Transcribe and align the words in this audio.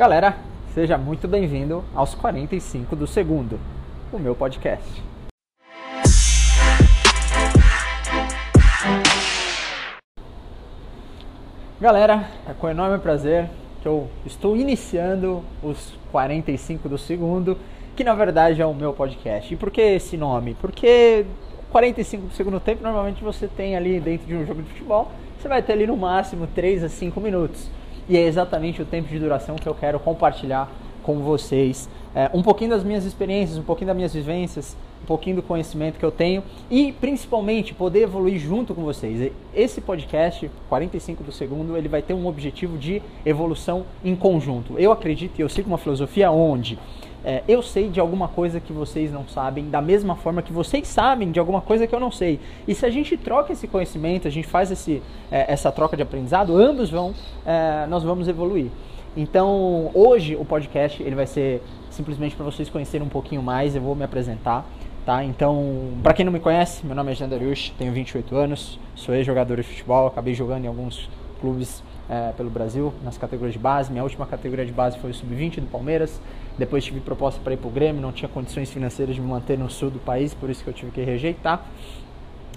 Galera, 0.00 0.34
seja 0.72 0.96
muito 0.96 1.28
bem-vindo 1.28 1.84
aos 1.94 2.14
45 2.14 2.96
do 2.96 3.06
segundo, 3.06 3.60
o 4.10 4.18
meu 4.18 4.34
podcast. 4.34 4.82
Galera, 11.78 12.30
é 12.48 12.54
com 12.54 12.70
enorme 12.70 12.98
prazer 12.98 13.50
que 13.82 13.88
eu 13.88 14.08
estou 14.24 14.56
iniciando 14.56 15.44
os 15.62 15.92
45 16.10 16.88
do 16.88 16.96
segundo, 16.96 17.58
que 17.94 18.02
na 18.02 18.14
verdade 18.14 18.62
é 18.62 18.64
o 18.64 18.72
meu 18.72 18.94
podcast. 18.94 19.52
E 19.52 19.56
por 19.58 19.70
que 19.70 19.82
esse 19.82 20.16
nome? 20.16 20.56
Porque 20.62 21.26
45 21.70 22.28
do 22.28 22.32
segundo 22.32 22.58
tempo 22.58 22.82
normalmente 22.82 23.22
você 23.22 23.46
tem 23.46 23.76
ali 23.76 24.00
dentro 24.00 24.26
de 24.26 24.34
um 24.34 24.46
jogo 24.46 24.62
de 24.62 24.70
futebol, 24.70 25.12
você 25.38 25.46
vai 25.46 25.60
ter 25.60 25.74
ali 25.74 25.86
no 25.86 25.98
máximo 25.98 26.46
3 26.46 26.84
a 26.84 26.88
5 26.88 27.20
minutos. 27.20 27.79
E 28.10 28.16
é 28.16 28.26
exatamente 28.26 28.82
o 28.82 28.84
tempo 28.84 29.08
de 29.08 29.20
duração 29.20 29.54
que 29.54 29.68
eu 29.68 29.74
quero 29.74 30.00
compartilhar 30.00 30.68
com 31.04 31.20
vocês. 31.20 31.88
É, 32.12 32.28
um 32.34 32.42
pouquinho 32.42 32.70
das 32.70 32.82
minhas 32.82 33.04
experiências, 33.04 33.56
um 33.56 33.62
pouquinho 33.62 33.86
das 33.86 33.96
minhas 33.96 34.12
vivências, 34.12 34.76
um 35.00 35.06
pouquinho 35.06 35.36
do 35.36 35.42
conhecimento 35.44 35.96
que 35.96 36.04
eu 36.04 36.10
tenho 36.10 36.42
e 36.68 36.90
principalmente 36.90 37.72
poder 37.72 38.00
evoluir 38.00 38.40
junto 38.40 38.74
com 38.74 38.82
vocês. 38.82 39.30
Esse 39.54 39.80
podcast, 39.80 40.50
45 40.68 41.22
do 41.22 41.30
segundo, 41.30 41.76
ele 41.76 41.88
vai 41.88 42.02
ter 42.02 42.12
um 42.12 42.26
objetivo 42.26 42.76
de 42.76 43.00
evolução 43.24 43.86
em 44.04 44.16
conjunto. 44.16 44.76
Eu 44.76 44.90
acredito 44.90 45.38
e 45.38 45.42
eu 45.42 45.48
sigo 45.48 45.68
uma 45.68 45.78
filosofia 45.78 46.32
onde 46.32 46.80
é, 47.24 47.42
eu 47.46 47.62
sei 47.62 47.88
de 47.88 48.00
alguma 48.00 48.28
coisa 48.28 48.60
que 48.60 48.72
vocês 48.72 49.12
não 49.12 49.28
sabem, 49.28 49.68
da 49.68 49.80
mesma 49.80 50.16
forma 50.16 50.42
que 50.42 50.52
vocês 50.52 50.88
sabem 50.88 51.30
de 51.30 51.38
alguma 51.38 51.60
coisa 51.60 51.86
que 51.86 51.94
eu 51.94 52.00
não 52.00 52.10
sei. 52.10 52.40
E 52.66 52.74
se 52.74 52.86
a 52.86 52.90
gente 52.90 53.16
troca 53.16 53.52
esse 53.52 53.66
conhecimento, 53.66 54.26
a 54.26 54.30
gente 54.30 54.46
faz 54.46 54.70
esse, 54.70 55.02
é, 55.30 55.52
essa 55.52 55.70
troca 55.70 55.96
de 55.96 56.02
aprendizado, 56.02 56.56
ambos 56.56 56.90
vão, 56.90 57.14
é, 57.44 57.86
nós 57.88 58.02
vamos 58.02 58.28
evoluir. 58.28 58.70
Então, 59.16 59.90
hoje 59.92 60.36
o 60.36 60.44
podcast 60.44 61.02
ele 61.02 61.16
vai 61.16 61.26
ser 61.26 61.62
simplesmente 61.90 62.36
para 62.36 62.44
vocês 62.44 62.70
conhecerem 62.70 63.06
um 63.06 63.10
pouquinho 63.10 63.42
mais, 63.42 63.74
eu 63.74 63.82
vou 63.82 63.94
me 63.94 64.04
apresentar. 64.04 64.64
Tá? 65.04 65.24
Então, 65.24 65.94
para 66.02 66.12
quem 66.12 66.24
não 66.24 66.32
me 66.32 66.38
conhece, 66.38 66.84
meu 66.86 66.94
nome 66.94 67.10
é 67.10 67.14
Jean 67.14 67.28
Dariush, 67.28 67.72
tenho 67.78 67.90
28 67.90 68.36
anos, 68.36 68.78
sou 68.94 69.14
ex-jogador 69.14 69.56
de 69.56 69.62
futebol, 69.62 70.06
acabei 70.06 70.34
jogando 70.34 70.64
em 70.64 70.68
alguns 70.68 71.08
clubes 71.40 71.82
é, 72.08 72.32
pelo 72.36 72.50
Brasil, 72.50 72.92
nas 73.04 73.16
categorias 73.16 73.52
de 73.52 73.58
base. 73.58 73.90
Minha 73.90 74.02
última 74.02 74.26
categoria 74.26 74.66
de 74.66 74.72
base 74.72 74.98
foi 74.98 75.10
o 75.10 75.14
Sub-20 75.14 75.60
do 75.60 75.66
Palmeiras. 75.66 76.20
Depois 76.58 76.84
tive 76.84 77.00
proposta 77.00 77.40
para 77.42 77.54
ir 77.54 77.56
para 77.56 77.68
o 77.68 77.70
Grêmio, 77.70 78.02
não 78.02 78.12
tinha 78.12 78.28
condições 78.28 78.70
financeiras 78.70 79.14
de 79.14 79.20
me 79.20 79.28
manter 79.28 79.58
no 79.58 79.70
sul 79.70 79.90
do 79.90 79.98
país, 79.98 80.34
por 80.34 80.50
isso 80.50 80.62
que 80.62 80.68
eu 80.68 80.74
tive 80.74 80.90
que 80.90 81.02
rejeitar. 81.02 81.64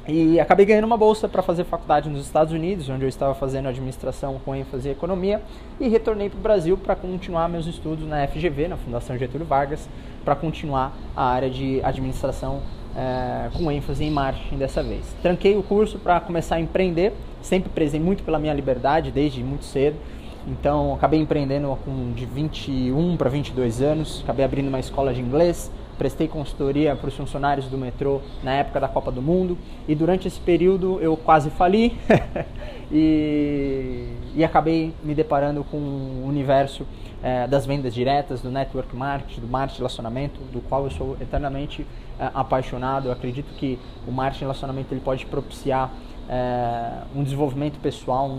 E 0.05 0.37
acabei 0.37 0.65
ganhando 0.65 0.83
uma 0.83 0.97
bolsa 0.97 1.29
para 1.29 1.41
fazer 1.41 1.63
faculdade 1.63 2.09
nos 2.09 2.25
Estados 2.25 2.51
Unidos, 2.51 2.89
onde 2.89 3.05
eu 3.05 3.07
estava 3.07 3.33
fazendo 3.33 3.69
administração 3.69 4.37
com 4.43 4.53
ênfase 4.53 4.89
em 4.89 4.91
economia, 4.91 5.41
e 5.79 5.87
retornei 5.87 6.29
para 6.29 6.39
o 6.39 6.41
Brasil 6.41 6.77
para 6.77 6.93
continuar 6.93 7.47
meus 7.47 7.65
estudos 7.67 8.05
na 8.05 8.27
FGV, 8.27 8.67
na 8.67 8.75
Fundação 8.75 9.17
Getúlio 9.17 9.47
Vargas, 9.47 9.87
para 10.25 10.35
continuar 10.35 10.91
a 11.15 11.23
área 11.23 11.49
de 11.49 11.81
administração 11.85 12.61
é, 12.95 13.49
com 13.53 13.71
ênfase 13.71 14.03
em 14.03 14.11
marketing 14.11 14.57
dessa 14.57 14.83
vez. 14.83 15.03
Tranquei 15.21 15.57
o 15.57 15.63
curso 15.63 15.97
para 15.97 16.19
começar 16.19 16.55
a 16.55 16.59
empreender, 16.59 17.13
sempre 17.41 17.69
prezei 17.69 17.99
muito 17.99 18.23
pela 18.23 18.39
minha 18.39 18.53
liberdade 18.53 19.11
desde 19.11 19.43
muito 19.43 19.65
cedo. 19.65 19.97
Então, 20.45 20.93
acabei 20.93 21.19
empreendendo 21.19 21.77
com 21.85 22.11
de 22.11 22.25
21 22.25 23.15
para 23.15 23.29
22 23.29 23.81
anos, 23.81 24.21
acabei 24.23 24.43
abrindo 24.43 24.67
uma 24.67 24.79
escola 24.79 25.13
de 25.13 25.21
inglês, 25.21 25.71
prestei 25.97 26.27
consultoria 26.27 26.95
para 26.95 27.07
os 27.07 27.15
funcionários 27.15 27.67
do 27.67 27.77
metrô 27.77 28.19
na 28.43 28.53
época 28.55 28.79
da 28.79 28.89
Copa 28.89 29.09
do 29.11 29.21
Mundo. 29.21 29.57
E 29.87 29.95
durante 29.95 30.27
esse 30.27 30.39
período 30.39 30.99
eu 31.01 31.15
quase 31.17 31.49
fali. 31.49 31.97
E, 32.95 34.07
e, 34.35 34.43
acabei 34.43 34.93
me 35.03 35.15
deparando 35.15 35.63
com 35.63 35.77
o 35.77 36.27
universo 36.27 36.85
é, 37.23 37.47
das 37.47 37.65
vendas 37.65 37.93
diretas, 37.93 38.41
do 38.41 38.51
network 38.51 38.93
marketing, 38.95 39.41
do 39.41 39.47
marketing 39.47 39.77
relacionamento, 39.77 40.41
do 40.51 40.61
qual 40.61 40.83
eu 40.83 40.91
sou 40.91 41.17
eternamente 41.21 41.87
é, 42.19 42.29
apaixonado. 42.33 43.07
Eu 43.07 43.13
acredito 43.13 43.53
que 43.55 43.79
o 44.05 44.11
marketing 44.11 44.43
relacionamento 44.43 44.93
ele 44.93 45.01
pode 45.01 45.25
propiciar 45.25 45.91
é, 46.29 47.01
um 47.15 47.23
desenvolvimento 47.23 47.79
pessoal, 47.79 48.37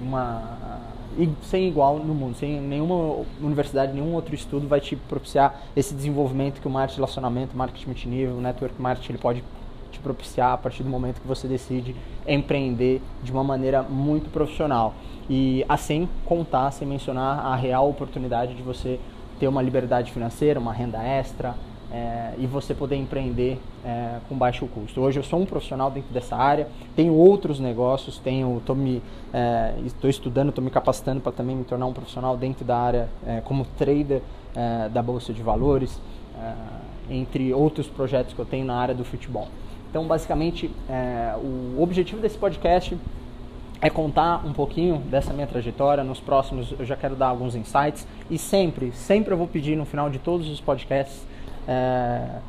uma 0.00 0.42
sem 1.42 1.68
igual 1.68 1.98
no 1.98 2.12
mundo, 2.12 2.36
sem 2.36 2.60
nenhuma 2.60 3.24
universidade, 3.40 3.92
nenhum 3.92 4.14
outro 4.14 4.34
estudo 4.34 4.66
vai 4.66 4.80
te 4.80 4.96
propiciar 4.96 5.60
esse 5.76 5.94
desenvolvimento 5.94 6.60
que 6.60 6.66
o 6.66 6.70
marketing 6.70 6.96
relacionamento, 6.96 7.56
marketing 7.56 7.86
multinível, 7.86 8.40
network 8.40 8.80
marketing 8.82 9.12
ele 9.12 9.18
pode 9.18 9.44
propiciar 10.04 10.52
a 10.52 10.56
partir 10.56 10.84
do 10.84 10.88
momento 10.88 11.20
que 11.20 11.26
você 11.26 11.48
decide 11.48 11.96
empreender 12.28 13.00
de 13.22 13.32
uma 13.32 13.42
maneira 13.42 13.82
muito 13.82 14.30
profissional 14.30 14.94
e 15.28 15.64
assim 15.68 16.08
contar, 16.24 16.70
sem 16.70 16.86
mencionar 16.86 17.44
a 17.44 17.56
real 17.56 17.88
oportunidade 17.88 18.54
de 18.54 18.62
você 18.62 19.00
ter 19.40 19.48
uma 19.48 19.62
liberdade 19.62 20.12
financeira, 20.12 20.60
uma 20.60 20.72
renda 20.72 21.02
extra, 21.02 21.54
é, 21.94 22.34
e 22.38 22.46
você 22.46 22.74
poder 22.74 22.96
empreender 22.96 23.56
é, 23.84 24.18
com 24.28 24.36
baixo 24.36 24.66
custo. 24.66 25.00
Hoje 25.00 25.20
eu 25.20 25.22
sou 25.22 25.40
um 25.40 25.46
profissional 25.46 25.92
dentro 25.92 26.12
dessa 26.12 26.34
área, 26.34 26.66
tenho 26.96 27.14
outros 27.14 27.60
negócios, 27.60 28.18
tenho, 28.18 28.58
estou 28.58 28.74
me, 28.74 29.00
é, 29.32 29.74
estou 29.84 30.10
estudando, 30.10 30.48
estou 30.48 30.64
me 30.64 30.70
capacitando 30.70 31.20
para 31.20 31.30
também 31.30 31.54
me 31.54 31.62
tornar 31.62 31.86
um 31.86 31.92
profissional 31.92 32.36
dentro 32.36 32.64
da 32.64 32.76
área 32.76 33.08
como 33.44 33.64
trader 33.78 34.22
da 34.92 35.02
bolsa 35.02 35.32
de 35.32 35.42
valores, 35.42 36.00
entre 37.10 37.52
outros 37.52 37.88
projetos 37.88 38.34
que 38.34 38.38
eu 38.38 38.44
tenho 38.44 38.64
na 38.64 38.76
área 38.76 38.94
do 38.94 39.04
futebol. 39.04 39.48
Então, 39.94 40.08
basicamente, 40.08 40.68
o 41.40 41.80
objetivo 41.80 42.20
desse 42.20 42.36
podcast 42.36 42.98
é 43.80 43.88
contar 43.88 44.44
um 44.44 44.52
pouquinho 44.52 44.98
dessa 44.98 45.32
minha 45.32 45.46
trajetória. 45.46 46.02
Nos 46.02 46.18
próximos 46.18 46.74
eu 46.76 46.84
já 46.84 46.96
quero 46.96 47.14
dar 47.14 47.28
alguns 47.28 47.54
insights 47.54 48.04
e 48.28 48.36
sempre, 48.36 48.90
sempre 48.90 49.32
eu 49.32 49.38
vou 49.38 49.46
pedir 49.46 49.76
no 49.76 49.84
final 49.84 50.10
de 50.10 50.18
todos 50.18 50.48
os 50.48 50.60
podcasts 50.60 51.24
é, 51.68 52.40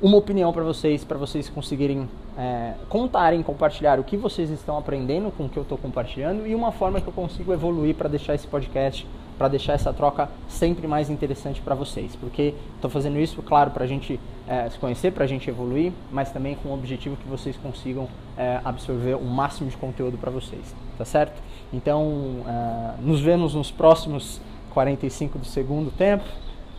uma 0.00 0.16
opinião 0.16 0.52
para 0.52 0.62
vocês, 0.62 1.04
para 1.04 1.18
vocês 1.18 1.48
conseguirem 1.48 2.08
é, 2.36 2.74
contarem, 2.88 3.42
compartilhar 3.42 3.98
o 3.98 4.04
que 4.04 4.16
vocês 4.16 4.48
estão 4.48 4.78
aprendendo 4.78 5.32
com 5.32 5.46
o 5.46 5.48
que 5.48 5.56
eu 5.56 5.64
estou 5.64 5.76
compartilhando 5.76 6.46
e 6.46 6.54
uma 6.54 6.70
forma 6.70 7.00
que 7.00 7.08
eu 7.08 7.12
consigo 7.12 7.52
evoluir 7.52 7.96
para 7.96 8.08
deixar 8.08 8.34
esse 8.34 8.46
podcast, 8.46 9.04
para 9.36 9.48
deixar 9.48 9.72
essa 9.72 9.92
troca 9.92 10.28
sempre 10.48 10.86
mais 10.86 11.10
interessante 11.10 11.60
para 11.60 11.74
vocês. 11.74 12.14
Porque 12.14 12.54
estou 12.76 12.88
fazendo 12.88 13.18
isso, 13.18 13.42
claro, 13.42 13.72
para 13.72 13.82
a 13.82 13.86
gente 13.88 14.20
é, 14.46 14.70
se 14.70 14.78
conhecer, 14.78 15.12
para 15.12 15.24
a 15.24 15.26
gente 15.26 15.50
evoluir, 15.50 15.92
mas 16.12 16.30
também 16.30 16.54
com 16.54 16.68
o 16.68 16.74
objetivo 16.74 17.16
que 17.16 17.28
vocês 17.28 17.56
consigam 17.56 18.08
é, 18.36 18.60
absorver 18.64 19.14
o 19.16 19.24
máximo 19.24 19.68
de 19.68 19.76
conteúdo 19.76 20.16
para 20.16 20.30
vocês, 20.30 20.74
tá 20.96 21.04
certo? 21.04 21.42
Então, 21.72 22.44
é, 22.46 23.02
nos 23.02 23.20
vemos 23.20 23.52
nos 23.52 23.72
próximos 23.72 24.40
45 24.70 25.40
do 25.40 25.44
segundo 25.44 25.90
tempo. 25.90 26.24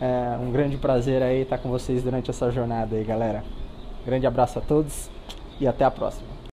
É 0.00 0.38
um 0.40 0.50
grande 0.50 0.78
prazer 0.78 1.22
aí 1.22 1.42
estar 1.42 1.58
com 1.58 1.68
vocês 1.68 2.02
durante 2.02 2.30
essa 2.30 2.50
jornada 2.50 2.96
aí, 2.96 3.04
galera. 3.04 3.44
Grande 4.04 4.26
abraço 4.26 4.58
a 4.58 4.62
todos 4.62 5.10
e 5.60 5.66
até 5.66 5.84
a 5.84 5.90
próxima. 5.90 6.49